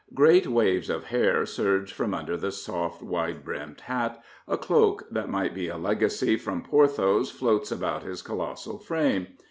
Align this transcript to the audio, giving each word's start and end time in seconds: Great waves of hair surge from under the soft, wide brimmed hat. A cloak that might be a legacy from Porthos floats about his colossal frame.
Great 0.15 0.47
waves 0.47 0.89
of 0.89 1.03
hair 1.03 1.45
surge 1.45 1.93
from 1.93 2.11
under 2.15 2.35
the 2.35 2.51
soft, 2.51 3.03
wide 3.03 3.45
brimmed 3.45 3.81
hat. 3.81 4.19
A 4.47 4.57
cloak 4.57 5.05
that 5.11 5.29
might 5.29 5.53
be 5.53 5.67
a 5.67 5.77
legacy 5.77 6.37
from 6.37 6.63
Porthos 6.63 7.29
floats 7.29 7.71
about 7.71 8.01
his 8.01 8.23
colossal 8.23 8.79
frame. 8.79 9.27